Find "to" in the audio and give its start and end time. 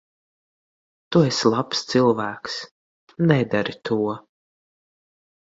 3.91-4.01